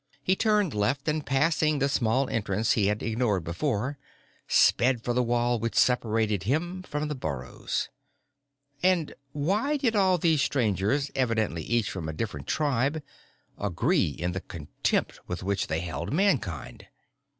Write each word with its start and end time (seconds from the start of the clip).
He 0.23 0.35
turned 0.35 0.73
left 0.73 1.07
and, 1.07 1.23
passing 1.23 1.77
the 1.77 1.87
small 1.87 2.27
entrance 2.27 2.71
he 2.71 2.87
had 2.87 3.03
ignored 3.03 3.43
before, 3.43 3.99
sped 4.47 5.03
for 5.03 5.13
the 5.13 5.21
wall 5.21 5.59
which 5.59 5.75
separated 5.75 6.41
him 6.41 6.81
from 6.81 7.07
the 7.07 7.13
burrows. 7.13 7.87
And 8.81 9.13
why 9.31 9.77
did 9.77 9.95
all 9.95 10.17
these 10.17 10.41
Strangers, 10.41 11.11
evidently 11.13 11.61
each 11.61 11.91
from 11.91 12.09
a 12.09 12.13
different 12.13 12.47
tribe, 12.47 13.03
agree 13.59 14.09
in 14.09 14.31
the 14.31 14.41
contempt 14.41 15.19
with 15.27 15.43
which 15.43 15.67
they 15.67 15.81
held 15.81 16.11
Mankind? 16.11 16.87